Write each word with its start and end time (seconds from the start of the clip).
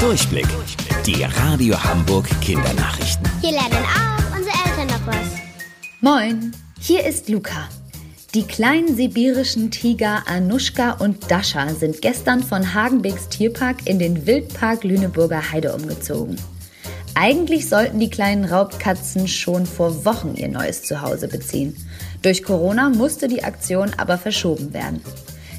Durchblick. 0.00 0.46
Die 1.06 1.22
Radio 1.22 1.82
Hamburg 1.82 2.28
Kindernachrichten. 2.42 3.26
Hier 3.40 3.52
lernen 3.52 3.84
auch 3.84 4.36
unsere 4.36 4.54
Eltern 4.66 4.88
noch 4.88 5.06
was. 5.06 5.26
Moin, 6.02 6.52
hier 6.78 7.06
ist 7.06 7.30
Luca. 7.30 7.68
Die 8.34 8.42
kleinen 8.42 8.94
sibirischen 8.94 9.70
Tiger 9.70 10.24
Anushka 10.26 10.92
und 10.92 11.30
Dasha 11.30 11.70
sind 11.70 12.02
gestern 12.02 12.42
von 12.42 12.74
Hagenbecks 12.74 13.30
Tierpark 13.30 13.86
in 13.86 13.98
den 13.98 14.26
Wildpark 14.26 14.84
Lüneburger 14.84 15.50
Heide 15.50 15.74
umgezogen. 15.74 16.36
Eigentlich 17.14 17.66
sollten 17.66 17.98
die 17.98 18.10
kleinen 18.10 18.44
Raubkatzen 18.44 19.26
schon 19.26 19.64
vor 19.64 20.04
Wochen 20.04 20.34
ihr 20.36 20.48
neues 20.48 20.82
Zuhause 20.82 21.28
beziehen. 21.28 21.74
Durch 22.20 22.42
Corona 22.42 22.90
musste 22.90 23.28
die 23.28 23.44
Aktion 23.44 23.92
aber 23.96 24.18
verschoben 24.18 24.74
werden. 24.74 25.00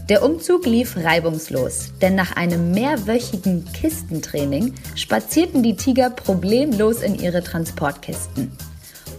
Der 0.10 0.24
Umzug 0.24 0.66
lief 0.66 0.96
reibungslos, 0.96 1.92
denn 2.02 2.16
nach 2.16 2.38
einem 2.38 2.72
mehrwöchigen 2.72 3.66
Kistentraining 3.74 4.74
spazierten 4.96 5.64
die 5.64 5.76
Tiger 5.76 6.10
problemlos 6.10 7.02
in 7.02 7.20
ihre 7.20 7.44
Transportkisten. 7.44 8.54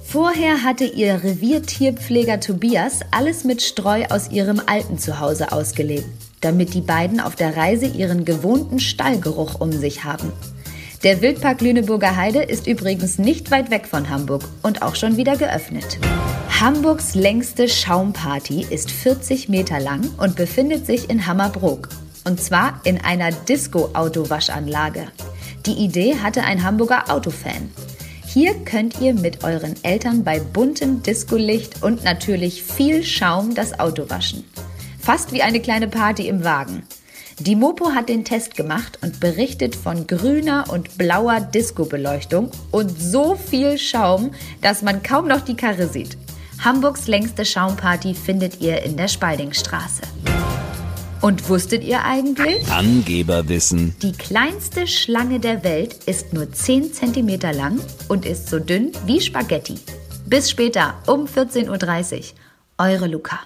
Vorher 0.02 0.62
hatte 0.62 0.86
ihr 0.86 1.22
Reviertierpfleger 1.22 2.40
Tobias 2.40 3.00
alles 3.10 3.44
mit 3.44 3.60
Streu 3.60 4.06
aus 4.08 4.30
ihrem 4.30 4.62
alten 4.64 4.96
Zuhause 4.96 5.52
ausgelegt, 5.52 6.06
damit 6.40 6.72
die 6.72 6.80
beiden 6.80 7.20
auf 7.20 7.36
der 7.36 7.54
Reise 7.54 7.84
ihren 7.84 8.24
gewohnten 8.24 8.80
Stallgeruch 8.80 9.60
um 9.60 9.72
sich 9.72 10.04
haben. 10.04 10.32
Der 11.02 11.20
Wildpark 11.20 11.60
Lüneburger 11.60 12.16
Heide 12.16 12.42
ist 12.42 12.66
übrigens 12.66 13.18
nicht 13.18 13.50
weit 13.50 13.70
weg 13.70 13.86
von 13.86 14.08
Hamburg 14.08 14.44
und 14.62 14.80
auch 14.80 14.94
schon 14.94 15.18
wieder 15.18 15.36
geöffnet. 15.36 15.98
Hamburgs 16.60 17.14
längste 17.14 17.68
Schaumparty 17.68 18.66
ist 18.68 18.90
40 18.90 19.48
Meter 19.48 19.78
lang 19.78 20.10
und 20.18 20.34
befindet 20.34 20.86
sich 20.86 21.08
in 21.08 21.24
Hammerbrook. 21.24 21.88
Und 22.24 22.42
zwar 22.42 22.80
in 22.82 23.00
einer 23.00 23.30
Disco-Autowaschanlage. 23.30 25.06
Die 25.66 25.74
Idee 25.74 26.16
hatte 26.16 26.42
ein 26.42 26.64
Hamburger 26.64 27.12
Autofan. 27.12 27.70
Hier 28.26 28.54
könnt 28.64 29.00
ihr 29.00 29.14
mit 29.14 29.44
euren 29.44 29.76
Eltern 29.84 30.24
bei 30.24 30.40
buntem 30.40 31.00
Discolicht 31.04 31.84
und 31.84 32.02
natürlich 32.02 32.64
viel 32.64 33.04
Schaum 33.04 33.54
das 33.54 33.78
Auto 33.78 34.10
waschen. 34.10 34.42
Fast 34.98 35.30
wie 35.30 35.42
eine 35.42 35.60
kleine 35.60 35.86
Party 35.86 36.26
im 36.26 36.42
Wagen. 36.42 36.82
Die 37.38 37.54
Mopo 37.54 37.92
hat 37.92 38.08
den 38.08 38.24
Test 38.24 38.56
gemacht 38.56 38.98
und 39.00 39.20
berichtet 39.20 39.76
von 39.76 40.08
grüner 40.08 40.64
und 40.70 40.98
blauer 40.98 41.38
Disco-Beleuchtung 41.38 42.50
und 42.72 43.00
so 43.00 43.36
viel 43.36 43.78
Schaum, 43.78 44.32
dass 44.60 44.82
man 44.82 45.04
kaum 45.04 45.28
noch 45.28 45.42
die 45.42 45.54
Karre 45.54 45.86
sieht. 45.86 46.18
Hamburgs 46.64 47.06
längste 47.06 47.44
Schaumparty 47.44 48.14
findet 48.14 48.60
ihr 48.60 48.82
in 48.82 48.96
der 48.96 49.08
Spaldingstraße. 49.08 50.02
Und 51.20 51.48
wusstet 51.48 51.84
ihr 51.84 52.04
eigentlich? 52.04 52.70
Angeberwissen. 52.70 53.94
Die 54.02 54.12
kleinste 54.12 54.86
Schlange 54.86 55.40
der 55.40 55.64
Welt 55.64 56.04
ist 56.04 56.32
nur 56.32 56.50
10 56.50 56.92
cm 56.92 57.40
lang 57.56 57.80
und 58.08 58.24
ist 58.24 58.48
so 58.48 58.58
dünn 58.58 58.92
wie 59.06 59.20
Spaghetti. 59.20 59.76
Bis 60.26 60.50
später 60.50 60.94
um 61.06 61.26
14.30 61.26 62.18
Uhr. 62.18 62.24
Eure 62.78 63.06
Luca. 63.06 63.40